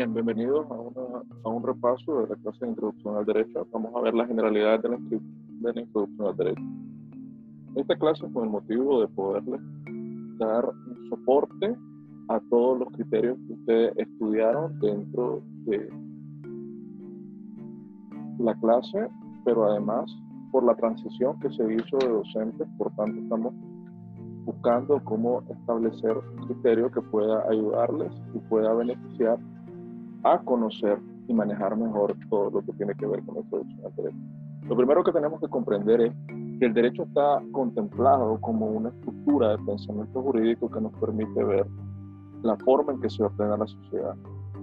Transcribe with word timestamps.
Bien, 0.00 0.14
bienvenidos 0.14 0.66
a, 1.44 1.48
un 1.50 1.62
repaso 1.62 2.22
de 2.22 2.28
la 2.28 2.36
clase 2.36 2.64
de 2.64 2.70
Introducción 2.70 3.18
al 3.18 3.26
Derecho. 3.26 3.66
Vamos 3.70 3.94
a 3.94 4.00
ver 4.00 4.14
las 4.14 4.28
generalidades 4.28 4.80
de 4.80 4.88
la, 4.88 4.96
de 4.96 5.72
la 5.74 5.80
Introducción 5.82 6.26
al 6.26 6.36
Derecho. 6.38 6.62
Esta 7.74 7.96
clase 7.96 8.32
con 8.32 8.44
el 8.44 8.48
motivo 8.50 9.02
de 9.02 9.08
poderles 9.08 9.60
dar 10.38 10.66
un 10.66 11.10
soporte 11.10 11.76
a 12.30 12.40
todos 12.48 12.78
los 12.78 12.88
criterios 12.92 13.36
que 13.46 13.52
ustedes 13.52 13.92
estudiaron 13.98 14.80
dentro 14.80 15.42
de 15.66 15.90
la 18.38 18.54
clase, 18.54 19.06
pero 19.44 19.66
además 19.66 20.10
por 20.50 20.64
la 20.64 20.74
transición 20.76 21.38
que 21.40 21.50
se 21.50 21.74
hizo 21.74 21.98
de 21.98 22.08
docentes, 22.08 22.66
por 22.78 22.90
tanto 22.96 23.20
estamos 23.20 23.52
buscando 24.46 24.98
cómo 25.04 25.42
establecer 25.50 26.16
un 26.16 26.46
criterio 26.46 26.90
que 26.90 27.02
pueda 27.02 27.46
ayudarles 27.50 28.10
y 28.34 28.38
pueda 28.48 28.72
beneficiar 28.72 29.38
a 30.24 30.38
conocer 30.38 30.98
y 31.28 31.34
manejar 31.34 31.76
mejor 31.76 32.14
todo 32.28 32.50
lo 32.50 32.62
que 32.62 32.72
tiene 32.72 32.94
que 32.94 33.06
ver 33.06 33.22
con 33.24 33.36
la 33.36 33.40
introducción 33.40 33.80
al 33.84 33.94
derecho. 33.96 34.18
Lo 34.68 34.76
primero 34.76 35.02
que 35.02 35.12
tenemos 35.12 35.40
que 35.40 35.48
comprender 35.48 36.00
es 36.00 36.12
que 36.58 36.66
el 36.66 36.74
derecho 36.74 37.04
está 37.04 37.42
contemplado 37.52 38.40
como 38.40 38.66
una 38.66 38.90
estructura 38.90 39.50
de 39.50 39.58
pensamiento 39.64 40.22
jurídico 40.22 40.70
que 40.70 40.80
nos 40.80 40.92
permite 40.94 41.42
ver 41.42 41.66
la 42.42 42.56
forma 42.58 42.92
en 42.92 43.00
que 43.00 43.10
se 43.10 43.22
ordena 43.22 43.56
la 43.56 43.66
sociedad. 43.66 44.14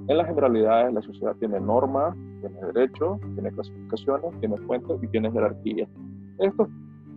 En 0.07 0.17
las 0.17 0.27
generalidades, 0.27 0.93
la 0.93 1.01
sociedad 1.01 1.35
tiene 1.39 1.59
normas, 1.59 2.15
tiene 2.39 2.59
derechos, 2.73 3.19
tiene 3.33 3.51
clasificaciones, 3.51 4.39
tiene 4.39 4.57
fuentes 4.59 5.03
y 5.03 5.07
tiene 5.07 5.31
jerarquía. 5.31 5.87
Estos, 6.39 6.69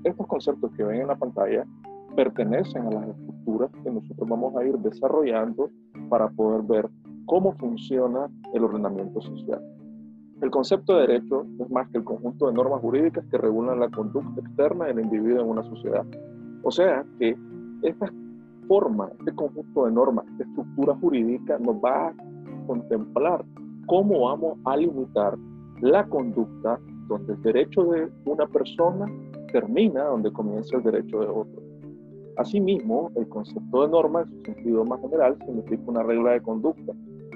estos 0.05 0.27
conceptos 0.27 0.73
que 0.77 0.83
ven 0.83 1.03
en 1.03 1.09
la 1.09 1.17
pantalla 1.17 1.64
pertenecen 2.17 2.86
a 2.86 2.91
las 2.91 3.09
estructuras 3.09 3.70
que 3.84 3.91
nosotros 3.91 4.29
vamos 4.29 4.57
a 4.57 4.64
ir 4.64 4.77
desarrollando 4.79 5.70
para 6.09 6.29
poder 6.31 6.62
ver 6.62 6.91
cómo 7.31 7.53
funciona 7.53 8.28
el 8.55 8.64
ordenamiento 8.64 9.20
social. 9.20 9.62
El 10.42 10.50
concepto 10.50 10.95
de 10.95 11.06
derecho 11.06 11.47
es 11.61 11.70
más 11.70 11.89
que 11.91 11.98
el 11.98 12.05
conjunto 12.05 12.48
de 12.48 12.55
normas 12.55 12.81
jurídicas 12.81 13.25
que 13.31 13.39
regulan 13.39 13.78
la 13.78 13.89
conducta 13.89 14.41
externa 14.41 14.86
del 14.86 14.98
individuo 14.98 15.42
en 15.42 15.48
una 15.48 15.62
sociedad. 15.62 16.05
O 16.64 16.73
sea 16.73 17.05
que 17.20 17.39
esta 17.83 18.12
forma, 18.67 19.11
este 19.20 19.33
conjunto 19.33 19.86
de 19.86 19.92
normas, 19.92 20.27
esta 20.33 20.42
estructura 20.42 20.97
jurídica 20.97 21.56
nos 21.61 21.77
va 21.77 22.08
a 22.08 22.14
contemplar 22.67 23.45
cómo 23.86 24.23
vamos 24.27 24.58
a 24.64 24.77
limitar 24.77 25.39
la 25.83 26.05
conducta 26.08 26.81
donde 27.06 27.34
el 27.34 27.42
derecho 27.42 27.84
de 27.84 28.11
una 28.25 28.48
persona 28.48 29.06
termina 29.53 30.03
donde 30.03 30.33
comienza 30.33 30.78
el 30.78 30.83
derecho 30.83 31.20
de 31.20 31.28
otro. 31.28 31.62
Asimismo, 32.39 33.12
el 33.14 33.28
concepto 33.28 33.83
de 33.83 33.89
norma, 33.89 34.23
en 34.23 34.28
su 34.31 34.41
sentido 34.42 34.84
más 34.84 35.01
general, 35.01 35.39
significa 35.47 35.83
una 35.86 36.03
regla 36.03 36.33
de 36.33 36.42
conducta 36.42 36.92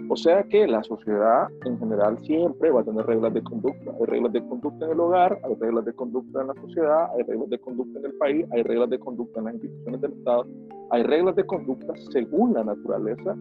o 0.08 0.16
sea 0.16 0.42
que 0.44 0.66
la 0.66 0.82
sociedad 0.82 1.48
en 1.64 1.78
general 1.78 2.18
siempre 2.24 2.70
va 2.70 2.80
a 2.80 2.84
tener 2.84 3.06
reglas 3.06 3.32
de 3.32 3.42
conducta. 3.42 3.90
Hay 3.98 4.06
reglas 4.06 4.32
de 4.32 4.46
conducta 4.46 4.84
en 4.84 4.92
el 4.92 5.00
hogar, 5.00 5.38
hay 5.44 5.54
reglas 5.54 5.84
de 5.84 5.92
conducta 5.94 6.40
en 6.42 6.46
la 6.48 6.54
sociedad, 6.54 7.08
hay 7.16 7.22
reglas 7.22 7.50
de 7.50 7.58
conducta 7.58 7.98
en 7.98 8.04
el 8.04 8.12
país, 8.14 8.46
hay 8.52 8.62
reglas 8.62 8.90
de 8.90 8.98
conducta 8.98 9.40
en 9.40 9.44
las 9.46 9.54
instituciones 9.54 10.00
del 10.00 10.12
Estado, 10.12 10.46
hay 10.90 11.02
reglas 11.02 11.36
de 11.36 11.46
conducta 11.46 11.92
según 12.12 12.52
la 12.54 12.64
naturaleza 12.64 13.34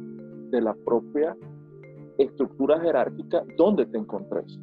de 0.51 0.61
la 0.61 0.73
propia 0.85 1.35
estructura 2.17 2.79
jerárquica 2.79 3.43
donde 3.57 3.85
te 3.85 3.97
encontres. 3.97 4.59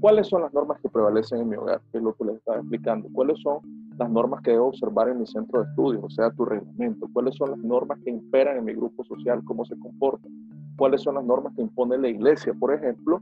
¿Cuáles 0.00 0.26
son 0.28 0.42
las 0.42 0.52
normas 0.52 0.80
que 0.80 0.88
prevalecen 0.88 1.40
en 1.40 1.48
mi 1.48 1.56
hogar? 1.56 1.80
es 1.92 2.02
lo 2.02 2.14
que 2.14 2.24
les 2.24 2.36
estaba 2.36 2.58
explicando. 2.58 3.08
¿Cuáles 3.12 3.40
son 3.40 3.60
las 3.98 4.10
normas 4.10 4.42
que 4.42 4.50
debo 4.50 4.66
observar 4.66 5.08
en 5.08 5.20
mi 5.20 5.26
centro 5.26 5.62
de 5.62 5.68
estudio, 5.70 6.00
o 6.02 6.10
sea, 6.10 6.30
tu 6.32 6.44
reglamento? 6.44 7.08
¿Cuáles 7.12 7.36
son 7.36 7.52
las 7.52 7.58
normas 7.60 7.98
que 8.04 8.10
imperan 8.10 8.58
en 8.58 8.64
mi 8.64 8.74
grupo 8.74 9.04
social? 9.04 9.42
¿Cómo 9.44 9.64
se 9.64 9.78
comportan? 9.78 10.30
Cuáles 10.76 11.02
son 11.02 11.16
las 11.16 11.24
normas 11.24 11.54
que 11.54 11.62
impone 11.62 11.98
la 11.98 12.08
iglesia, 12.08 12.54
por 12.54 12.72
ejemplo, 12.72 13.20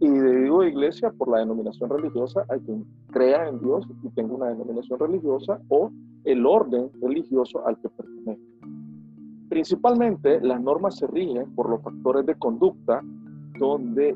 y 0.00 0.08
digo 0.08 0.62
iglesia 0.62 1.10
por 1.10 1.28
la 1.28 1.38
denominación 1.38 1.90
religiosa, 1.90 2.44
hay 2.48 2.60
quien 2.60 2.84
crea 3.10 3.48
en 3.48 3.58
Dios 3.58 3.86
y 4.04 4.08
tenga 4.10 4.34
una 4.34 4.46
denominación 4.46 4.98
religiosa 4.98 5.60
o 5.68 5.90
el 6.24 6.46
orden 6.46 6.90
religioso 7.00 7.66
al 7.66 7.76
que 7.80 7.88
pertenece. 7.88 8.42
Principalmente 9.48 10.40
las 10.40 10.60
normas 10.60 10.98
se 10.98 11.06
rigen 11.08 11.52
por 11.54 11.68
los 11.68 11.82
factores 11.82 12.26
de 12.26 12.34
conducta 12.36 13.02
donde 13.58 14.14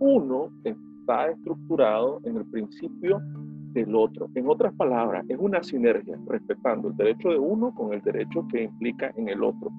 uno 0.00 0.50
está 0.64 1.30
estructurado 1.30 2.20
en 2.24 2.36
el 2.36 2.44
principio 2.46 3.22
del 3.72 3.94
otro. 3.94 4.28
En 4.34 4.48
otras 4.48 4.72
palabras, 4.74 5.24
es 5.28 5.38
una 5.38 5.62
sinergia, 5.62 6.18
respetando 6.26 6.88
el 6.88 6.96
derecho 6.96 7.30
de 7.30 7.38
uno 7.38 7.74
con 7.74 7.92
el 7.92 8.02
derecho 8.02 8.46
que 8.50 8.64
implica 8.64 9.12
en 9.16 9.28
el 9.28 9.42
otro. 9.42 9.70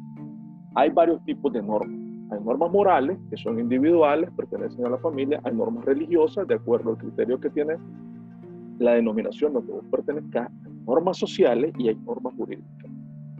Hay 0.75 0.90
varios 0.90 1.24
tipos 1.24 1.52
de 1.53 1.62
normas. 1.62 2.00
Hay 2.31 2.44
normas 2.44 2.72
morales, 2.72 3.18
que 3.30 3.38
son 3.38 3.59
individuales, 3.59 4.30
pertenecen 4.36 4.86
a 4.86 4.90
la 4.90 4.97
familia. 4.97 5.40
Hay 5.44 5.53
normas 5.53 5.86
religiosas, 5.86 6.47
de 6.47 6.56
acuerdo 6.56 6.91
al 6.91 6.97
criterio 6.97 7.40
que 7.40 7.50
tiene 7.50 7.78
la 8.80 8.94
denominación 8.94 9.53
donde 9.53 9.72
vos 9.72 9.85
pertenezcas. 9.90 10.52
Hay 10.66 10.74
normas 10.85 11.18
sociales 11.18 11.74
y 11.78 11.90
hay 11.90 11.96
normas 11.96 12.34
jurídicas. 12.35 12.91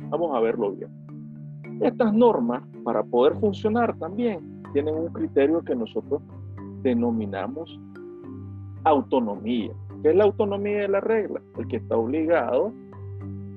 Vamos 0.10 0.36
a 0.36 0.40
verlo 0.40 0.72
bien. 0.72 0.90
Estas 1.82 2.14
normas, 2.14 2.64
para 2.84 3.04
poder 3.04 3.36
funcionar 3.36 3.98
también, 3.98 4.62
tienen 4.72 4.96
un 4.96 5.12
criterio 5.12 5.62
que 5.62 5.76
nosotros 5.76 6.22
denominamos 6.84 7.80
autonomía. 8.86 9.72
¿Qué 10.04 10.12
es 10.12 10.16
la 10.16 10.26
autonomía 10.26 10.82
de 10.82 10.88
la 10.88 11.02
regla? 11.02 11.42
El 11.58 11.68
que 11.68 11.78
está 11.78 11.98
obligado 11.98 12.72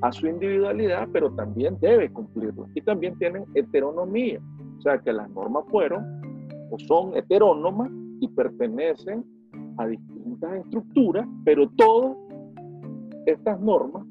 a 0.02 0.12
su 0.12 0.26
individualidad, 0.26 1.08
pero 1.12 1.30
también 1.32 1.76
debe 1.80 2.10
cumplirlo. 2.12 2.68
Y 2.74 2.80
también 2.82 3.16
tienen 3.18 3.44
heteronomía, 3.54 4.40
o 4.78 4.82
sea 4.82 4.98
que 4.98 5.12
las 5.12 5.28
normas 5.30 5.64
fueron 5.70 6.04
o 6.70 6.78
son 6.78 7.16
heterónomas 7.16 7.90
y 8.20 8.28
pertenecen 8.28 9.24
a 9.78 9.86
distintas 9.86 10.52
estructuras, 10.64 11.26
pero 11.44 11.68
todas 11.70 12.16
estas 13.26 13.60
normas 13.60 14.04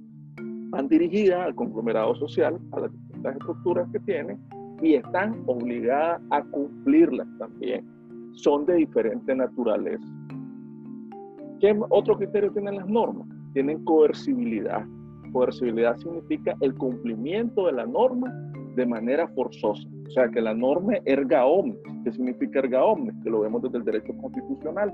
van 0.69 0.87
dirigidas 0.87 1.45
al 1.45 1.55
conglomerado 1.55 2.15
social, 2.15 2.59
a 2.71 2.81
las 2.81 2.91
distintas 2.91 3.35
estructuras 3.35 3.87
que 3.91 3.99
tienen 3.99 4.39
y 4.81 4.95
están 4.95 5.41
obligadas 5.47 6.21
a 6.29 6.43
cumplirlas 6.43 7.27
también. 7.39 7.85
Son 8.33 8.65
de 8.65 8.75
diferente 8.75 9.33
naturaleza. 9.33 10.05
¿Qué 11.59 11.75
otro 11.89 12.17
criterio 12.17 12.51
tienen 12.51 12.75
las 12.75 12.87
normas? 12.87 13.27
Tienen 13.53 13.83
coercibilidad. 13.83 14.85
Coercibilidad 15.37 15.95
significa 15.97 16.57
el 16.61 16.73
cumplimiento 16.73 17.67
de 17.67 17.73
la 17.73 17.85
norma 17.85 18.33
de 18.75 18.87
manera 18.87 19.27
forzosa. 19.27 19.87
O 20.07 20.09
sea, 20.09 20.29
que 20.29 20.41
la 20.41 20.55
norma 20.55 20.93
erga 21.05 21.45
omnes. 21.45 21.77
¿Qué 22.03 22.11
significa 22.11 22.57
erga 22.57 22.83
omnes? 22.83 23.13
Que 23.23 23.29
lo 23.29 23.41
vemos 23.41 23.61
desde 23.61 23.77
el 23.77 23.83
derecho 23.83 24.17
constitucional. 24.19 24.91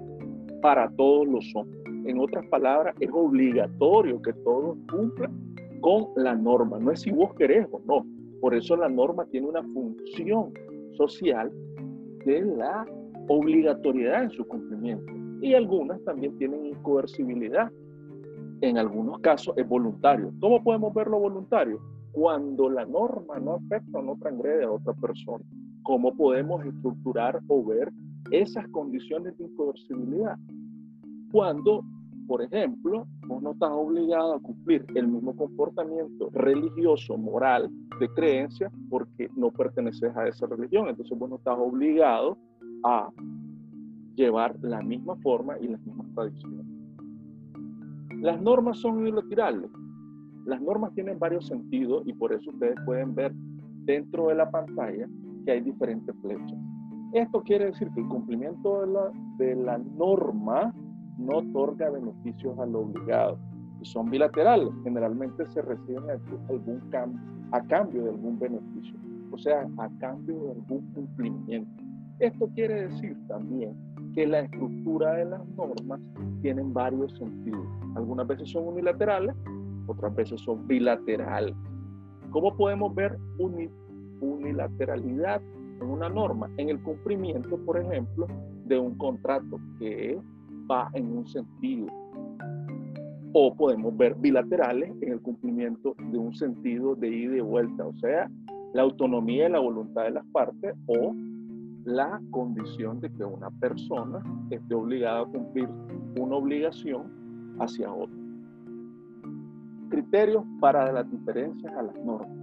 Para 0.62 0.90
todos 0.98 1.26
los 1.30 1.50
hombres. 1.56 1.82
En 2.08 2.20
otras 2.20 2.46
palabras, 2.48 2.94
es 3.00 3.10
obligatorio 3.14 4.22
que 4.22 4.34
todos 4.44 4.78
cumplan 4.92 5.32
con 5.80 6.08
la 6.18 6.36
norma. 6.36 6.78
No 6.78 6.92
es 6.92 7.00
si 7.00 7.12
vos 7.12 7.34
querés 7.36 7.66
o 7.72 7.80
no. 7.86 8.06
Por 8.42 8.54
eso 8.54 8.76
la 8.76 8.90
norma 8.90 9.26
tiene 9.28 9.48
una 9.48 9.64
función 9.64 10.52
social 10.98 11.54
de 12.26 12.42
la 12.42 12.86
obligatoriedad 13.30 14.24
en 14.24 14.32
su 14.32 14.46
cumplimiento. 14.46 15.14
Y 15.42 15.54
algunas 15.54 16.04
también 16.04 16.38
tienen 16.38 16.66
incoercibilidad 16.66 17.72
en 18.64 18.78
algunos 18.78 19.20
casos 19.20 19.54
es 19.58 19.68
voluntario. 19.68 20.32
¿Cómo 20.40 20.64
podemos 20.64 20.94
verlo 20.94 21.20
voluntario? 21.20 21.82
Cuando 22.14 22.70
la 22.70 22.86
norma 22.86 23.38
no 23.38 23.56
afecta 23.56 24.00
o 24.00 24.02
no 24.02 24.16
transgrede 24.16 24.64
a 24.64 24.72
otra 24.72 24.94
persona. 24.94 25.44
¿Cómo 25.84 26.16
podemos 26.16 26.66
estructurar 26.66 27.42
o 27.50 27.66
ver 27.66 27.92
esas 28.32 28.66
condiciones 28.70 29.38
de 29.38 29.44
incoercibilidad? 29.44 30.38
Cuando, 31.34 31.84
por 32.26 32.42
ejemplo, 32.42 33.06
vos 33.28 33.44
no 33.44 33.52
estás 33.52 33.72
obligado 33.74 34.36
a 34.36 34.40
cumplir 34.40 34.86
el 34.96 35.10
mismo 35.10 35.36
comportamiento 35.36 36.30
religioso, 36.32 37.18
moral, 37.18 37.70
de 38.00 38.08
creencia, 38.14 38.72
porque 38.90 39.30
no 39.36 39.52
perteneces 39.52 40.16
a 40.16 40.26
esa 40.30 40.48
religión. 40.48 40.88
Entonces 40.88 41.18
vos 41.20 41.30
no 41.30 41.36
estás 41.36 41.58
obligado 41.60 42.38
a 42.86 43.12
llevar 44.16 44.56
la 44.62 44.82
misma 44.82 45.18
forma 45.18 45.60
y 45.60 45.68
las 45.68 45.82
mismas 45.86 46.08
tradiciones. 46.14 46.73
Las 48.24 48.42
normas 48.42 48.78
son 48.78 49.00
unilaterales. 49.00 49.70
Las 50.46 50.62
normas 50.62 50.94
tienen 50.94 51.20
varios 51.20 51.46
sentidos 51.46 52.04
y 52.06 52.14
por 52.14 52.32
eso 52.32 52.52
ustedes 52.52 52.78
pueden 52.86 53.14
ver 53.14 53.34
dentro 53.84 54.30
de 54.30 54.36
la 54.36 54.50
pantalla 54.50 55.10
que 55.44 55.52
hay 55.52 55.60
diferentes 55.60 56.16
flechas. 56.22 56.58
Esto 57.12 57.44
quiere 57.44 57.66
decir 57.66 57.90
que 57.94 58.00
el 58.00 58.08
cumplimiento 58.08 58.80
de 58.80 58.94
la, 58.94 59.12
de 59.40 59.56
la 59.56 59.78
norma 59.78 60.74
no 61.18 61.40
otorga 61.40 61.90
beneficios 61.90 62.58
al 62.60 62.74
obligado. 62.78 63.38
Son 63.82 64.10
bilaterales. 64.10 64.70
Generalmente 64.86 65.46
se 65.48 65.62
reciben 65.62 66.06
algún 66.48 66.80
cambio, 66.92 67.20
a 67.52 67.62
cambio 67.64 68.06
de 68.06 68.12
algún 68.12 68.40
beneficio. 68.40 68.98
O 69.34 69.38
sea, 69.38 69.68
a 69.80 69.90
cambio 70.00 70.40
de 70.44 70.52
algún 70.52 70.94
cumplimiento. 70.94 71.84
Esto 72.20 72.48
quiere 72.56 72.88
decir 72.88 73.18
también 73.28 73.76
que 74.14 74.28
la 74.28 74.42
estructura 74.42 75.14
de 75.14 75.26
las 75.26 75.48
normas 75.50 76.00
tienen 76.42 76.74
varios 76.74 77.12
sentidos. 77.18 77.66
Algunas 77.96 78.28
veces 78.28 78.50
son 78.50 78.68
unilaterales, 78.68 79.36
otras 79.88 80.16
veces 80.16 80.42
son 80.42 80.68
bilaterales. 80.68 81.56
¿Cómo 82.32 82.56
podemos 82.56 82.94
ver 82.96 83.18
unilateralidad 84.20 85.42
en 85.82 85.88
una 85.88 86.10
norma? 86.10 86.50
En 86.58 86.70
el 86.70 86.82
cumplimiento, 86.82 87.58
por 87.66 87.78
ejemplo, 87.78 88.28
de 88.66 88.80
un 88.80 88.96
contrato 88.98 89.60
que 89.80 90.18
va 90.70 90.90
en 90.94 91.18
un 91.18 91.28
sentido. 91.28 91.88
O 93.34 93.56
podemos 93.56 93.96
ver 93.98 94.16
bilaterales 94.16 94.92
en 95.02 95.14
el 95.14 95.22
cumplimiento 95.22 95.96
de 96.12 96.18
un 96.18 96.34
sentido 96.36 96.96
de 96.96 97.10
ida 97.10 97.38
y 97.38 97.42
vuelta, 97.42 97.86
o 97.86 97.94
sea, 97.96 98.30
la 98.74 98.84
autonomía 98.84 99.48
y 99.48 99.52
la 99.52 99.60
voluntad 99.60 100.04
de 100.04 100.12
las 100.12 100.26
partes 100.28 100.76
o 100.88 101.14
la 101.86 102.22
condición 102.32 103.00
de 103.00 103.12
que 103.12 103.26
una 103.26 103.50
persona 103.52 104.24
esté 104.50 104.74
obligada 104.74 105.22
a 105.22 105.26
cumplir 105.26 105.68
una 106.20 106.36
obligación 106.36 107.56
hacia 107.60 107.92
otra. 107.92 108.16
Criterios 109.90 110.44
para 110.60 110.92
las 110.92 111.10
diferencias 111.12 111.74
a 111.74 111.84
las 111.84 111.96
normas. 112.04 112.38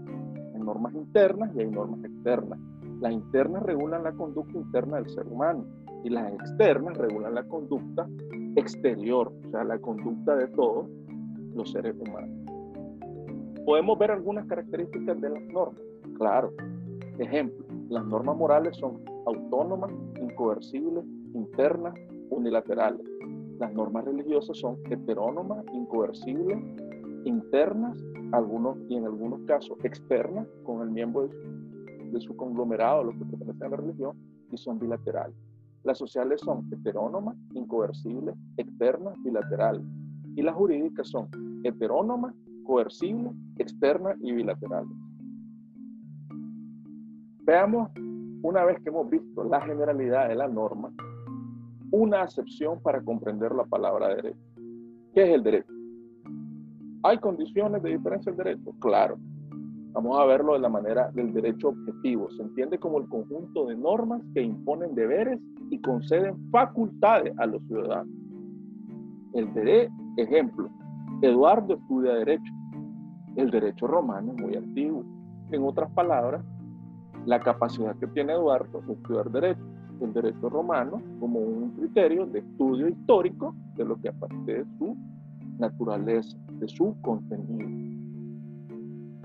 Hay 0.54 0.60
normas 0.60 0.94
internas 0.94 1.50
y 1.54 1.60
hay 1.60 1.70
normas 1.70 2.04
externas. 2.04 2.58
Las 3.00 3.12
internas 3.12 3.62
regulan 3.62 4.04
la 4.04 4.12
conducta 4.12 4.58
interna 4.58 4.96
del 4.96 5.08
ser 5.08 5.26
humano 5.26 5.64
y 6.04 6.10
las 6.10 6.32
externas 6.32 6.96
regulan 6.98 7.34
la 7.34 7.44
conducta 7.44 8.06
exterior, 8.56 9.32
o 9.46 9.50
sea, 9.50 9.64
la 9.64 9.78
conducta 9.78 10.37
de 10.37 10.48
todos 10.48 10.87
los 11.54 11.70
seres 11.70 11.96
humanos. 11.98 12.31
Podemos 13.64 13.98
ver 13.98 14.10
algunas 14.10 14.46
características 14.46 15.20
de 15.20 15.31
las 15.31 15.42
normas. 15.48 15.81
Claro. 16.16 16.52
Ejemplo, 17.19 17.64
las 17.88 18.04
normas 18.06 18.37
morales 18.37 18.76
son 18.76 19.00
autónomas, 19.26 19.93
incoercibles, 20.20 21.05
internas, 21.34 21.94
unilaterales. 22.31 23.06
Las 23.58 23.72
normas 23.72 24.05
religiosas 24.05 24.56
son 24.58 24.78
heterónomas, 24.90 25.64
incoercibles, 25.72 26.58
internas, 27.25 27.96
algunos 28.32 28.78
y 28.88 28.96
en 28.96 29.05
algunos 29.05 29.40
casos 29.46 29.76
externas, 29.84 30.46
con 30.64 30.82
el 30.82 30.90
miembro 30.90 31.28
de 32.12 32.20
su, 32.20 32.34
conglomerado, 32.37 33.05
los 33.05 33.17
que 33.17 33.25
pertenecen 33.25 33.62
a 33.64 33.69
la 33.69 33.76
religión, 33.76 34.17
y 34.50 34.56
son 34.56 34.78
bilaterales. 34.78 35.37
Las 35.84 35.99
sociales 35.99 36.40
son 36.40 36.69
heterónomas, 36.73 37.37
incoercibles, 37.55 38.34
externas, 38.56 39.14
bilaterales. 39.23 39.82
Y 40.37 40.43
las 40.43 40.55
jurídicas 40.55 41.08
son 41.08 41.28
heterónomas, 41.64 42.34
coercibles, 42.64 43.32
externas 43.58 44.16
y 44.20 44.32
bilaterales. 44.32 44.93
Veamos, 47.43 47.90
una 48.42 48.64
vez 48.64 48.81
que 48.82 48.88
hemos 48.88 49.08
visto 49.08 49.44
la 49.44 49.60
generalidad 49.60 50.28
de 50.28 50.34
la 50.34 50.48
norma, 50.48 50.92
una 51.90 52.22
acepción 52.22 52.81
para 52.81 53.02
comprender 53.02 53.52
la 53.52 53.64
palabra 53.64 54.14
derecho. 54.14 54.38
¿Qué 55.14 55.22
es 55.22 55.34
el 55.34 55.42
derecho? 55.42 55.72
¿Hay 57.02 57.19
condiciones 57.19 57.82
de 57.82 57.90
diferencia 57.90 58.32
del 58.32 58.44
derecho? 58.44 58.72
Claro. 58.81 59.19
Vamos 59.92 60.20
a 60.20 60.25
verlo 60.25 60.52
de 60.52 60.60
la 60.60 60.69
manera 60.69 61.10
del 61.10 61.32
derecho 61.32 61.70
objetivo. 61.70 62.31
Se 62.31 62.42
entiende 62.42 62.78
como 62.78 62.98
el 62.98 63.08
conjunto 63.08 63.66
de 63.66 63.75
normas 63.75 64.22
que 64.34 64.42
imponen 64.42 64.94
deberes 64.94 65.40
y 65.69 65.81
conceden 65.81 66.48
facultades 66.50 67.37
a 67.38 67.46
los 67.46 67.60
ciudadanos. 67.66 68.14
El 69.32 69.52
derecho, 69.52 69.92
ejemplo, 70.16 70.69
Eduardo 71.22 71.75
estudia 71.75 72.14
derecho. 72.14 72.52
El 73.37 73.50
derecho 73.50 73.87
romano 73.88 74.32
es 74.32 74.42
muy 74.42 74.54
antiguo. 74.56 75.04
En 75.50 75.64
otras 75.64 75.90
palabras, 75.92 76.44
la 77.26 77.40
capacidad 77.40 77.96
que 77.96 78.06
tiene 78.08 78.32
Eduardo 78.32 78.82
de 78.87 78.93
estudiar 78.93 79.31
derecho, 79.31 79.62
el 80.00 80.12
derecho 80.12 80.49
romano, 80.49 81.02
como 81.19 81.38
un 81.38 81.70
criterio 81.72 82.26
de 82.26 82.40
estudio 82.40 82.88
histórico 82.88 83.55
de 83.76 83.84
lo 83.84 84.00
que 84.00 84.08
aparte 84.08 84.52
de 84.52 84.64
su 84.78 84.96
naturaleza, 85.58 86.38
de 86.52 86.69
su 86.69 86.96
contenido. 87.02 87.69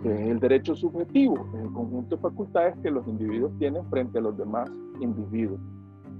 el 0.04 0.40
derecho 0.40 0.76
subjetivo, 0.76 1.48
es 1.56 1.62
el 1.62 1.72
conjunto 1.72 2.16
de 2.16 2.22
facultades 2.22 2.76
que 2.84 2.92
los 2.92 3.08
individuos 3.08 3.52
tienen 3.58 3.84
frente 3.90 4.20
a 4.20 4.22
los 4.22 4.38
demás 4.38 4.70
individuos, 5.00 5.60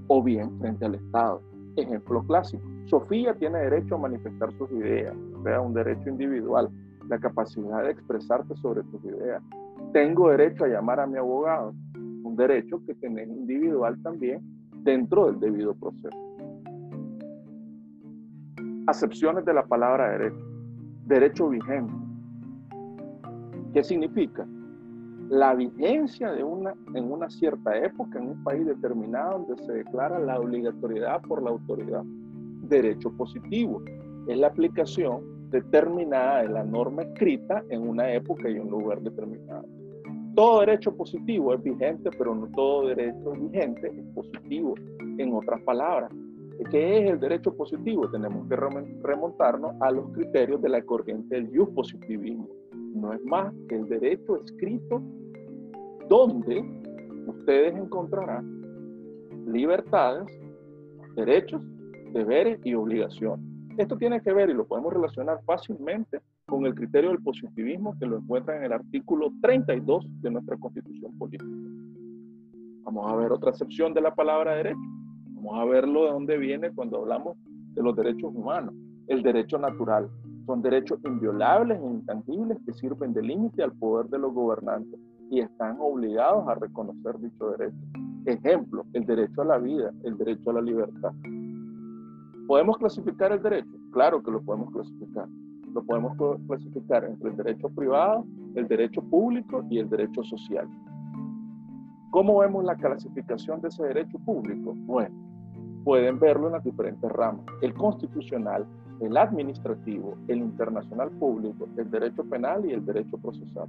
o 0.08 0.22
bien 0.22 0.58
frente 0.58 0.86
al 0.86 0.94
Estado. 0.94 1.40
Ejemplo 1.76 2.24
clásico, 2.26 2.64
Sofía 2.86 3.34
tiene 3.34 3.58
derecho 3.58 3.96
a 3.96 3.98
manifestar 3.98 4.50
sus 4.56 4.70
ideas, 4.72 5.14
o 5.14 5.62
un 5.62 5.74
derecho 5.74 6.08
individual, 6.08 6.70
la 7.08 7.18
capacidad 7.18 7.84
de 7.84 7.90
expresarte 7.90 8.56
sobre 8.56 8.82
tus 8.84 9.04
ideas, 9.04 9.42
tengo 9.92 10.30
derecho 10.30 10.64
a 10.64 10.68
llamar 10.68 11.00
a 11.00 11.06
mi 11.06 11.18
abogado, 11.18 11.74
un 11.94 12.36
derecho 12.36 12.80
que 12.86 12.94
tenés 12.94 13.28
individual 13.28 14.00
también 14.02 14.40
dentro 14.82 15.26
del 15.26 15.40
debido 15.40 15.74
proceso. 15.74 16.16
Acepciones 18.86 19.44
de 19.44 19.54
la 19.54 19.66
palabra 19.66 20.10
derecho. 20.10 20.44
Derecho 21.06 21.48
vigente. 21.48 21.92
¿Qué 23.72 23.82
significa? 23.82 24.46
La 25.28 25.54
vigencia 25.54 26.32
de 26.32 26.42
una, 26.42 26.74
en 26.94 27.10
una 27.10 27.28
cierta 27.28 27.76
época 27.78 28.18
en 28.18 28.28
un 28.28 28.44
país 28.44 28.64
determinado 28.64 29.40
donde 29.40 29.62
se 29.64 29.72
declara 29.72 30.18
la 30.18 30.38
obligatoriedad 30.38 31.20
por 31.22 31.42
la 31.42 31.50
autoridad. 31.50 32.02
Derecho 32.68 33.10
positivo. 33.12 33.82
Es 34.28 34.38
la 34.38 34.48
aplicación 34.48 35.35
determinada 35.50 36.42
de 36.42 36.48
la 36.48 36.64
norma 36.64 37.02
escrita 37.02 37.64
en 37.68 37.88
una 37.88 38.12
época 38.12 38.48
y 38.48 38.58
un 38.58 38.70
lugar 38.70 39.00
determinado. 39.00 39.64
Todo 40.34 40.60
derecho 40.60 40.94
positivo 40.94 41.54
es 41.54 41.62
vigente, 41.62 42.10
pero 42.18 42.34
no 42.34 42.46
todo 42.48 42.88
derecho 42.88 43.30
vigente 43.32 43.88
es 43.88 44.04
positivo. 44.14 44.74
En 45.18 45.32
otras 45.32 45.62
palabras, 45.62 46.10
¿qué 46.70 46.98
es 46.98 47.10
el 47.10 47.18
derecho 47.18 47.56
positivo? 47.56 48.10
Tenemos 48.10 48.46
que 48.48 48.56
remontarnos 49.02 49.74
a 49.80 49.90
los 49.90 50.10
criterios 50.10 50.60
de 50.60 50.68
la 50.68 50.82
corriente 50.82 51.36
del 51.36 51.56
jus 51.56 51.70
positivismo. 51.70 52.48
No 52.94 53.14
es 53.14 53.24
más 53.24 53.52
que 53.68 53.76
el 53.76 53.88
derecho 53.88 54.42
escrito 54.42 55.00
donde 56.08 56.62
ustedes 57.26 57.74
encontrarán 57.74 58.62
libertades, 59.46 60.26
derechos, 61.14 61.62
deberes 62.12 62.58
y 62.64 62.74
obligaciones. 62.74 63.55
Esto 63.78 63.98
tiene 63.98 64.22
que 64.22 64.32
ver 64.32 64.48
y 64.48 64.54
lo 64.54 64.66
podemos 64.66 64.92
relacionar 64.92 65.38
fácilmente 65.44 66.22
con 66.46 66.64
el 66.64 66.74
criterio 66.74 67.10
del 67.10 67.22
positivismo 67.22 67.94
que 67.98 68.06
lo 68.06 68.16
encuentra 68.16 68.56
en 68.56 68.64
el 68.64 68.72
artículo 68.72 69.30
32 69.42 70.06
de 70.22 70.30
nuestra 70.30 70.56
constitución 70.56 71.12
política. 71.18 71.44
Vamos 72.84 73.12
a 73.12 73.16
ver 73.16 73.32
otra 73.32 73.50
excepción 73.50 73.92
de 73.92 74.00
la 74.00 74.14
palabra 74.14 74.54
derecho. 74.54 74.78
Vamos 75.34 75.58
a 75.58 75.64
verlo 75.66 76.04
de 76.04 76.10
dónde 76.12 76.38
viene 76.38 76.70
cuando 76.70 76.98
hablamos 76.98 77.36
de 77.74 77.82
los 77.82 77.94
derechos 77.94 78.34
humanos. 78.34 78.74
El 79.08 79.22
derecho 79.22 79.58
natural. 79.58 80.08
Son 80.46 80.62
derechos 80.62 80.98
inviolables 81.04 81.78
e 81.78 81.84
intangibles 81.84 82.58
que 82.64 82.72
sirven 82.72 83.12
de 83.12 83.22
límite 83.22 83.62
al 83.62 83.72
poder 83.72 84.06
de 84.06 84.18
los 84.18 84.32
gobernantes 84.32 84.98
y 85.30 85.40
están 85.40 85.76
obligados 85.80 86.48
a 86.48 86.54
reconocer 86.54 87.18
dicho 87.18 87.50
derecho. 87.50 87.76
Ejemplo, 88.24 88.86
el 88.94 89.04
derecho 89.04 89.42
a 89.42 89.44
la 89.44 89.58
vida, 89.58 89.92
el 90.04 90.16
derecho 90.16 90.50
a 90.50 90.54
la 90.54 90.62
libertad. 90.62 91.12
¿Podemos 92.46 92.78
clasificar 92.78 93.32
el 93.32 93.42
derecho? 93.42 93.76
Claro 93.90 94.22
que 94.22 94.30
lo 94.30 94.40
podemos 94.40 94.70
clasificar. 94.70 95.28
Lo 95.74 95.82
podemos 95.82 96.16
clasificar 96.46 97.04
entre 97.04 97.30
el 97.30 97.36
derecho 97.36 97.68
privado, 97.68 98.24
el 98.54 98.68
derecho 98.68 99.02
público 99.02 99.64
y 99.68 99.78
el 99.78 99.88
derecho 99.90 100.22
social. 100.22 100.68
¿Cómo 102.10 102.38
vemos 102.38 102.64
la 102.64 102.76
clasificación 102.76 103.60
de 103.60 103.68
ese 103.68 103.82
derecho 103.82 104.18
público? 104.20 104.74
Bueno, 104.74 105.14
pueden 105.84 106.20
verlo 106.20 106.46
en 106.46 106.52
las 106.52 106.64
diferentes 106.64 107.10
ramas. 107.10 107.44
El 107.62 107.74
constitucional, 107.74 108.64
el 109.00 109.16
administrativo, 109.16 110.14
el 110.28 110.38
internacional 110.38 111.10
público, 111.10 111.68
el 111.76 111.90
derecho 111.90 112.24
penal 112.24 112.64
y 112.64 112.72
el 112.72 112.86
derecho 112.86 113.18
procesal. 113.18 113.68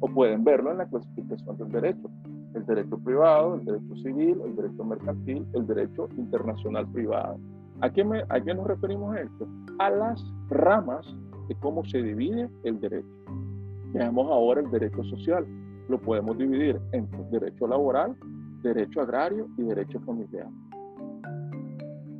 O 0.00 0.08
pueden 0.08 0.42
verlo 0.42 0.72
en 0.72 0.78
la 0.78 0.86
clasificación 0.86 1.56
del 1.58 1.70
derecho. 1.70 2.10
El 2.54 2.64
derecho 2.64 2.98
privado, 2.98 3.56
el 3.56 3.64
derecho 3.66 3.96
civil, 3.96 4.40
el 4.42 4.56
derecho 4.56 4.84
mercantil, 4.84 5.46
el 5.52 5.66
derecho 5.66 6.08
internacional 6.16 6.86
privado. 6.88 7.38
¿A 7.80 7.90
qué, 7.90 8.04
¿A 8.28 8.40
qué 8.40 8.54
nos 8.54 8.66
referimos 8.66 9.14
a 9.14 9.20
esto? 9.20 9.46
A 9.78 9.90
las 9.90 10.24
ramas 10.48 11.06
de 11.48 11.54
cómo 11.56 11.84
se 11.84 12.02
divide 12.02 12.48
el 12.64 12.80
derecho. 12.80 13.06
Veamos 13.92 14.30
ahora 14.30 14.60
el 14.60 14.70
derecho 14.70 15.02
social. 15.04 15.46
Lo 15.88 16.00
podemos 16.00 16.36
dividir 16.38 16.80
entre 16.92 17.22
derecho 17.30 17.66
laboral, 17.66 18.16
derecho 18.62 19.02
agrario 19.02 19.46
y 19.56 19.62
derecho 19.62 20.00
familiar. 20.00 20.48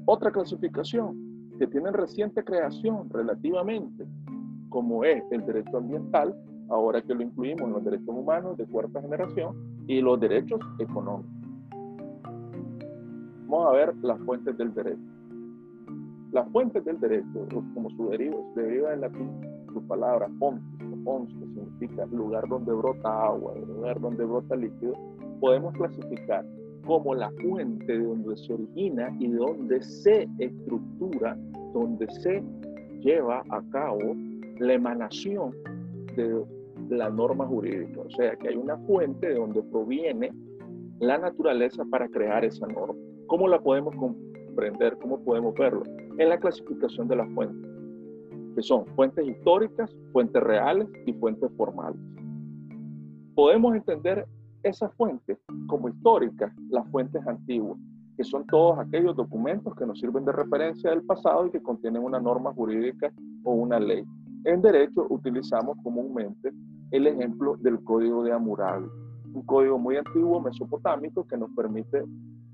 Otra 0.04 0.30
clasificación 0.30 1.50
que 1.58 1.66
tiene 1.66 1.90
reciente 1.90 2.44
creación 2.44 3.08
relativamente, 3.10 4.06
como 4.68 5.04
es 5.04 5.24
el 5.30 5.44
derecho 5.46 5.78
ambiental, 5.78 6.34
ahora 6.68 7.00
que 7.00 7.14
lo 7.14 7.22
incluimos 7.22 7.62
en 7.62 7.72
los 7.72 7.84
derechos 7.84 8.08
humanos 8.08 8.56
de 8.56 8.66
cuarta 8.66 9.00
generación, 9.00 9.56
y 9.88 10.00
los 10.00 10.20
derechos 10.20 10.60
económicos. 10.78 11.30
Vamos 13.48 13.68
a 13.68 13.72
ver 13.72 13.94
las 14.02 14.18
fuentes 14.20 14.56
del 14.58 14.74
derecho. 14.74 15.15
Las 16.36 16.46
fuentes 16.50 16.84
del 16.84 17.00
derecho, 17.00 17.46
como 17.72 17.88
su 17.96 18.10
deriva, 18.10 18.36
se 18.54 18.60
deriva 18.60 18.92
en 18.92 19.00
latín 19.00 19.30
su 19.72 19.80
palabra 19.86 20.28
fonte, 20.38 20.84
fons, 21.02 21.32
que 21.32 21.46
significa 21.46 22.04
lugar 22.12 22.46
donde 22.46 22.74
brota 22.74 23.24
agua, 23.24 23.54
lugar 23.66 23.98
donde 23.98 24.22
brota 24.22 24.54
líquido, 24.54 24.92
podemos 25.40 25.72
clasificar 25.72 26.44
como 26.86 27.14
la 27.14 27.30
fuente 27.40 27.90
de 27.90 28.04
donde 28.04 28.36
se 28.36 28.52
origina 28.52 29.16
y 29.18 29.28
de 29.28 29.38
donde 29.38 29.82
se 29.82 30.28
estructura, 30.38 31.38
donde 31.72 32.06
se 32.20 32.44
lleva 33.00 33.42
a 33.48 33.62
cabo 33.70 34.14
la 34.58 34.74
emanación 34.74 35.54
de 36.16 36.44
la 36.90 37.08
norma 37.08 37.46
jurídica. 37.46 38.02
O 38.02 38.10
sea, 38.10 38.36
que 38.36 38.48
hay 38.48 38.56
una 38.56 38.76
fuente 38.80 39.28
de 39.28 39.36
donde 39.36 39.62
proviene 39.62 40.34
la 40.98 41.16
naturaleza 41.16 41.82
para 41.90 42.10
crear 42.10 42.44
esa 42.44 42.66
norma. 42.66 43.00
¿Cómo 43.26 43.48
la 43.48 43.58
podemos 43.58 43.96
comprender? 44.56 44.96
¿Cómo 45.02 45.22
podemos 45.22 45.54
verlo? 45.54 45.82
En 46.16 46.30
la 46.30 46.38
clasificación 46.38 47.06
de 47.08 47.16
las 47.16 47.28
fuentes, 47.34 47.70
que 48.54 48.62
son 48.62 48.86
fuentes 48.96 49.26
históricas, 49.28 49.94
fuentes 50.12 50.42
reales 50.42 50.88
y 51.04 51.12
fuentes 51.12 51.50
formales. 51.58 52.00
Podemos 53.34 53.74
entender 53.74 54.26
esas 54.62 54.90
fuentes 54.94 55.36
como 55.66 55.90
históricas, 55.90 56.50
las 56.70 56.88
fuentes 56.88 57.24
antiguas, 57.26 57.78
que 58.16 58.24
son 58.24 58.46
todos 58.46 58.78
aquellos 58.78 59.14
documentos 59.14 59.74
que 59.74 59.84
nos 59.84 60.00
sirven 60.00 60.24
de 60.24 60.32
referencia 60.32 60.88
del 60.88 61.02
pasado 61.02 61.46
y 61.46 61.50
que 61.50 61.62
contienen 61.62 62.02
una 62.02 62.18
norma 62.18 62.54
jurídica 62.54 63.12
o 63.44 63.52
una 63.52 63.78
ley. 63.78 64.04
En 64.44 64.62
derecho 64.62 65.06
utilizamos 65.10 65.76
comúnmente 65.82 66.50
el 66.92 67.06
ejemplo 67.08 67.58
del 67.58 67.84
Código 67.84 68.24
de 68.24 68.32
Hammurabi, 68.32 68.86
un 69.34 69.42
código 69.42 69.78
muy 69.78 69.98
antiguo 69.98 70.40
mesopotámico 70.40 71.26
que 71.26 71.36
nos 71.36 71.50
permite 71.50 72.02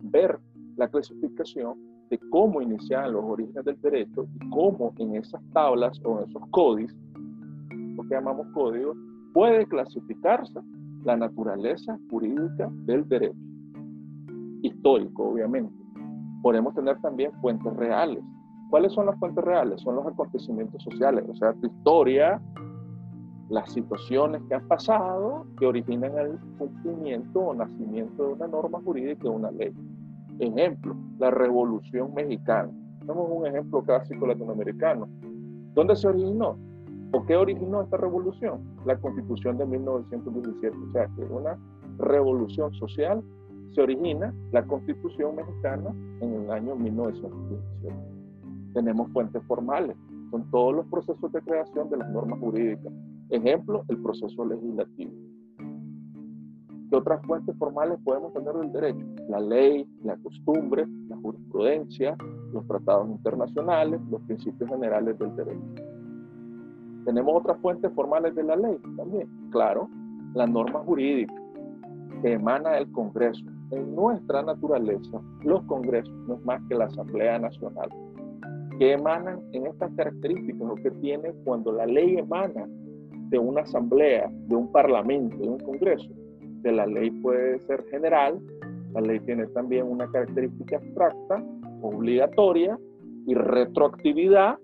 ver 0.00 0.40
la 0.76 0.88
clasificación 0.88 1.91
de 2.12 2.18
cómo 2.28 2.60
iniciaban 2.60 3.14
los 3.14 3.24
orígenes 3.24 3.64
del 3.64 3.80
derecho 3.80 4.26
y 4.34 4.50
cómo 4.50 4.92
en 4.98 5.16
esas 5.16 5.40
tablas 5.54 5.98
o 6.04 6.18
en 6.18 6.28
esos 6.28 6.42
códices, 6.50 6.94
lo 7.70 8.02
que 8.02 8.10
llamamos 8.10 8.46
códigos, 8.52 8.94
puede 9.32 9.64
clasificarse 9.66 10.60
la 11.04 11.16
naturaleza 11.16 11.98
jurídica 12.10 12.70
del 12.84 13.08
derecho. 13.08 13.38
Histórico, 14.60 15.30
obviamente. 15.30 15.74
Podemos 16.42 16.74
tener 16.74 17.00
también 17.00 17.32
fuentes 17.40 17.74
reales. 17.76 18.22
¿Cuáles 18.68 18.92
son 18.92 19.06
las 19.06 19.18
fuentes 19.18 19.42
reales? 19.42 19.80
Son 19.80 19.96
los 19.96 20.06
acontecimientos 20.06 20.82
sociales, 20.82 21.24
o 21.26 21.34
sea, 21.36 21.54
tu 21.54 21.66
historia, 21.66 22.42
las 23.48 23.72
situaciones 23.72 24.42
que 24.50 24.54
han 24.54 24.68
pasado 24.68 25.46
que 25.58 25.64
originan 25.64 26.18
el 26.18 26.38
cumplimiento 26.58 27.40
o 27.40 27.54
nacimiento 27.54 28.26
de 28.26 28.32
una 28.34 28.48
norma 28.48 28.82
jurídica 28.84 29.28
o 29.28 29.32
una 29.32 29.50
ley. 29.50 29.72
Ejemplo, 30.38 30.96
la 31.18 31.30
Revolución 31.30 32.12
Mexicana. 32.14 32.70
Tenemos 33.00 33.28
un 33.30 33.46
ejemplo 33.46 33.82
clásico 33.82 34.26
latinoamericano. 34.26 35.08
¿Dónde 35.74 35.96
se 35.96 36.08
originó? 36.08 36.56
¿O 37.12 37.24
qué 37.26 37.36
originó 37.36 37.82
esta 37.82 37.96
revolución? 37.96 38.60
La 38.86 38.96
Constitución 38.96 39.58
de 39.58 39.66
1917. 39.66 40.76
O 40.76 40.92
sea, 40.92 41.08
que 41.14 41.22
una 41.22 41.58
revolución 41.98 42.72
social 42.74 43.22
se 43.72 43.82
origina 43.82 44.34
la 44.52 44.64
Constitución 44.64 45.36
mexicana 45.36 45.94
en 46.20 46.34
el 46.34 46.50
año 46.50 46.76
1917. 46.76 47.94
Tenemos 48.74 49.10
fuentes 49.12 49.42
formales, 49.44 49.96
son 50.30 50.50
todos 50.50 50.74
los 50.74 50.86
procesos 50.86 51.30
de 51.32 51.40
creación 51.42 51.90
de 51.90 51.98
las 51.98 52.10
normas 52.10 52.38
jurídicas. 52.40 52.92
Ejemplo, 53.30 53.84
el 53.88 53.98
proceso 53.98 54.44
legislativo. 54.44 55.12
¿Qué 56.92 56.96
otras 56.98 57.24
fuentes 57.24 57.56
formales 57.56 57.98
podemos 58.04 58.34
tener 58.34 58.52
del 58.52 58.70
derecho? 58.70 59.06
La 59.30 59.40
ley, 59.40 59.88
la 60.04 60.14
costumbre, 60.18 60.86
la 61.08 61.16
jurisprudencia, 61.16 62.14
los 62.52 62.66
tratados 62.66 63.08
internacionales, 63.08 63.98
los 64.10 64.20
principios 64.24 64.68
generales 64.68 65.18
del 65.18 65.34
derecho. 65.34 65.82
Tenemos 67.06 67.34
otras 67.34 67.56
fuentes 67.62 67.90
formales 67.94 68.34
de 68.34 68.42
la 68.42 68.56
ley 68.56 68.78
también, 68.94 69.26
claro, 69.50 69.88
la 70.34 70.46
norma 70.46 70.80
jurídica 70.80 71.32
que 72.20 72.34
emana 72.34 72.72
del 72.72 72.92
Congreso. 72.92 73.46
En 73.70 73.96
nuestra 73.96 74.42
naturaleza, 74.42 75.18
los 75.44 75.62
congresos 75.62 76.12
no 76.28 76.34
es 76.34 76.44
más 76.44 76.60
que 76.68 76.74
la 76.74 76.84
Asamblea 76.84 77.38
Nacional, 77.38 77.88
que 78.78 78.92
emanan 78.92 79.40
en 79.52 79.66
estas 79.66 79.90
características, 79.92 80.60
lo 80.60 80.74
que 80.74 80.90
tiene 80.90 81.32
cuando 81.44 81.72
la 81.72 81.86
ley 81.86 82.18
emana 82.18 82.68
de 83.30 83.38
una 83.38 83.62
asamblea, 83.62 84.30
de 84.46 84.54
un 84.54 84.70
parlamento, 84.70 85.38
de 85.38 85.48
un 85.48 85.58
congreso, 85.60 86.10
de 86.62 86.72
la 86.72 86.86
ley 86.86 87.10
puede 87.10 87.60
ser 87.60 87.84
general, 87.90 88.40
la 88.92 89.00
ley 89.00 89.20
tiene 89.20 89.46
también 89.48 89.86
una 89.86 90.10
característica 90.10 90.76
abstracta, 90.76 91.44
obligatoria 91.80 92.78
y 93.26 93.34
retroactividad 93.34 94.58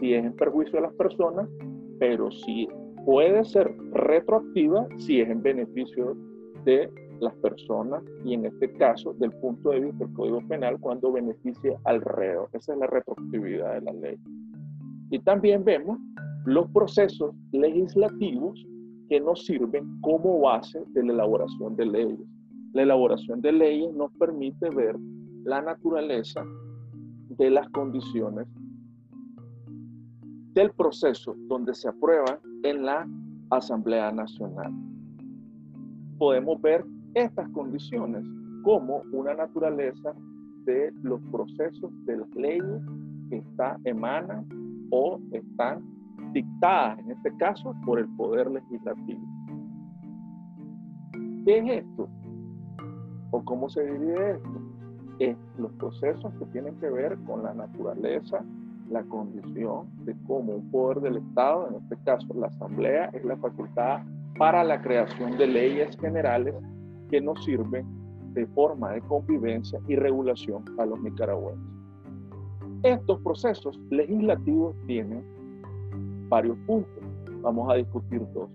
si 0.00 0.14
es 0.14 0.24
en 0.24 0.34
perjuicio 0.34 0.76
de 0.76 0.82
las 0.82 0.94
personas, 0.94 1.48
pero 1.98 2.30
sí 2.30 2.68
puede 3.04 3.44
ser 3.44 3.74
retroactiva 3.92 4.86
si 4.98 5.20
es 5.20 5.28
en 5.28 5.42
beneficio 5.42 6.16
de 6.64 6.90
las 7.20 7.34
personas 7.36 8.02
y 8.24 8.34
en 8.34 8.46
este 8.46 8.72
caso 8.72 9.14
del 9.14 9.32
punto 9.32 9.70
de 9.70 9.80
vista 9.80 10.04
del 10.04 10.14
Código 10.14 10.40
Penal 10.48 10.78
cuando 10.80 11.12
beneficia 11.12 11.78
al 11.84 12.00
reo. 12.00 12.48
Esa 12.52 12.72
es 12.72 12.78
la 12.78 12.86
retroactividad 12.86 13.74
de 13.74 13.80
la 13.82 13.92
ley. 13.92 14.18
Y 15.10 15.18
también 15.20 15.64
vemos 15.64 15.98
los 16.44 16.68
procesos 16.72 17.34
legislativos 17.52 18.66
que 19.08 19.20
nos 19.20 19.44
sirven 19.44 20.00
como 20.00 20.40
base 20.40 20.82
de 20.92 21.04
la 21.04 21.12
elaboración 21.12 21.76
de 21.76 21.86
leyes. 21.86 22.28
La 22.72 22.82
elaboración 22.82 23.40
de 23.40 23.52
leyes 23.52 23.94
nos 23.94 24.10
permite 24.12 24.70
ver 24.70 24.96
la 25.44 25.62
naturaleza 25.62 26.44
de 27.28 27.50
las 27.50 27.68
condiciones 27.70 28.46
del 30.54 30.70
proceso 30.72 31.34
donde 31.48 31.74
se 31.74 31.88
aprueba 31.88 32.40
en 32.62 32.84
la 32.84 33.06
Asamblea 33.50 34.10
Nacional. 34.12 34.72
Podemos 36.18 36.60
ver 36.62 36.84
estas 37.14 37.48
condiciones 37.50 38.24
como 38.62 39.02
una 39.12 39.34
naturaleza 39.34 40.14
de 40.64 40.92
los 41.02 41.20
procesos 41.30 41.90
de 42.06 42.16
las 42.16 42.34
leyes 42.34 42.82
que 43.28 43.36
está, 43.36 43.78
emanan 43.84 44.46
o 44.90 45.20
están 45.32 45.82
dictadas, 46.34 46.98
en 46.98 47.12
este 47.12 47.34
caso, 47.36 47.74
por 47.86 47.98
el 47.98 48.08
Poder 48.16 48.50
Legislativo. 48.50 49.22
¿Qué 51.46 51.58
es 51.58 51.84
esto? 51.84 52.08
¿O 53.30 53.42
cómo 53.44 53.68
se 53.70 53.84
divide 53.84 54.32
esto? 54.32 54.60
Es 55.20 55.36
los 55.58 55.72
procesos 55.74 56.34
que 56.34 56.44
tienen 56.46 56.74
que 56.80 56.90
ver 56.90 57.16
con 57.24 57.44
la 57.44 57.54
naturaleza, 57.54 58.44
la 58.90 59.02
condición 59.04 59.86
de 60.04 60.14
cómo 60.26 60.54
un 60.56 60.70
poder 60.70 61.00
del 61.00 61.16
Estado, 61.18 61.68
en 61.68 61.76
este 61.76 61.96
caso 62.04 62.34
la 62.34 62.48
Asamblea, 62.48 63.06
es 63.12 63.24
la 63.24 63.36
facultad 63.36 64.02
para 64.36 64.64
la 64.64 64.82
creación 64.82 65.38
de 65.38 65.46
leyes 65.46 65.96
generales 65.98 66.54
que 67.10 67.20
nos 67.20 67.44
sirven 67.44 67.86
de 68.32 68.46
forma 68.48 68.90
de 68.90 69.00
convivencia 69.02 69.80
y 69.86 69.94
regulación 69.94 70.64
a 70.78 70.86
los 70.86 71.00
nicaragüenses. 71.00 71.64
Estos 72.82 73.20
procesos 73.20 73.78
legislativos 73.90 74.76
tienen 74.86 75.33
varios 76.34 76.58
puntos. 76.66 77.04
Vamos 77.42 77.70
a 77.70 77.76
discutir 77.76 78.20
dos. 78.34 78.50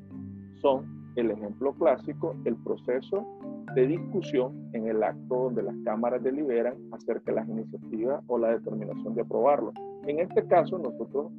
Son 0.62 0.84
el 1.16 1.32
ejemplo 1.32 1.74
clásico, 1.76 2.36
el 2.44 2.58
proceso 2.58 3.26
de 3.74 3.88
discusión 3.88 4.70
en 4.74 4.88
el 4.88 5.02
acto 5.02 5.44
donde 5.44 5.64
las 5.64 5.76
cámaras 5.86 6.22
deliberan 6.22 6.74
acerca 6.92 7.32
de 7.32 7.36
las 7.36 7.48
iniciativas 7.48 8.22
o 8.28 8.38
la 8.38 8.50
determinación 8.50 9.16
de 9.16 9.22
aprobarlo. 9.22 9.72
En 10.08 10.20
este 10.20 10.46
caso, 10.48 10.78
nosotros 10.78 11.32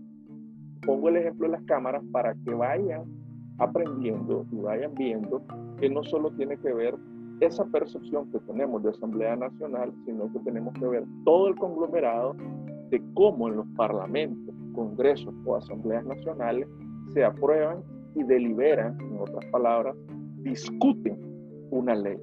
pongo 0.87 1.11
el 1.11 1.17
ejemplo 1.17 1.47
de 1.47 1.53
las 1.53 1.63
cámaras 1.65 2.03
para 2.11 2.35
que 2.43 2.55
vayan 2.55 3.05
aprendiendo 3.59 4.47
y 4.51 4.57
vayan 4.61 4.95
viendo 4.95 5.43
que 5.79 5.91
no 5.91 6.03
solo 6.05 6.31
tiene 6.31 6.57
que 6.57 6.73
ver 6.73 6.95
esa 7.41 7.67
percepción 7.67 8.31
que 8.31 8.39
tenemos 8.41 8.83
de 8.83 8.91
Asamblea 8.91 9.37
Nacional, 9.37 9.93
sino 10.07 10.33
que 10.33 10.39
tenemos 10.39 10.73
que 10.73 10.87
ver 10.87 11.05
todo 11.27 11.49
el 11.49 11.57
conglomerado 11.57 12.35
de 12.91 13.03
cómo 13.13 13.49
en 13.49 13.57
los 13.57 13.67
parlamentos, 13.77 14.50
congresos 14.73 15.35
o 15.45 15.57
asambleas 15.57 16.05
nacionales 16.05 16.69
se 17.13 17.25
aprueban 17.25 17.83
y 18.15 18.23
deliberan, 18.25 19.01
en 19.01 19.21
otras 19.21 19.45
palabras, 19.47 19.97
discuten 20.43 21.19
una 21.71 21.95
ley. 21.95 22.19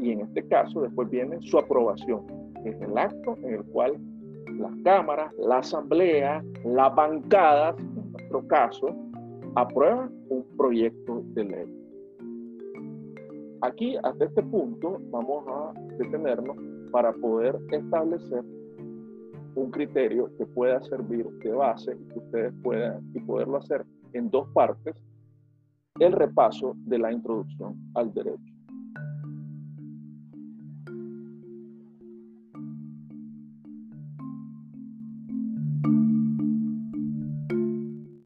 Y 0.00 0.12
en 0.12 0.20
este 0.20 0.46
caso 0.48 0.82
después 0.82 1.08
viene 1.10 1.40
su 1.42 1.58
aprobación, 1.58 2.26
que 2.62 2.70
es 2.70 2.80
el 2.80 2.96
acto 2.96 3.36
en 3.42 3.54
el 3.54 3.64
cual 3.64 3.98
las 4.58 4.72
cámaras, 4.84 5.32
la 5.38 5.58
asamblea, 5.58 6.44
las 6.64 6.94
bancadas, 6.94 7.76
en 7.78 8.12
nuestro 8.12 8.46
caso, 8.48 8.94
aprueban 9.54 10.10
un 10.28 10.44
proyecto 10.56 11.22
de 11.34 11.44
ley. 11.44 11.82
Aquí, 13.62 13.96
hasta 14.02 14.24
este 14.24 14.42
punto, 14.42 15.00
vamos 15.10 15.44
a 15.48 15.72
detenernos 15.98 16.56
para 16.90 17.12
poder 17.12 17.58
establecer 17.70 18.44
un 19.54 19.70
criterio 19.70 20.30
que 20.36 20.46
pueda 20.46 20.82
servir 20.82 21.26
de 21.26 21.52
base 21.52 21.94
y 21.94 22.12
que 22.12 22.18
ustedes 22.18 22.54
puedan 22.62 23.10
y 23.14 23.20
poderlo 23.20 23.58
hacer 23.58 23.84
en 24.12 24.30
dos 24.30 24.48
partes, 24.52 24.94
el 25.98 26.12
repaso 26.12 26.74
de 26.76 26.98
la 26.98 27.12
introducción 27.12 27.76
al 27.94 28.12
derecho. 28.12 28.51